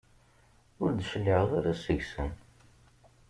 [0.81, 2.31] Ur d-tecliɛeḍ ara seg-sen.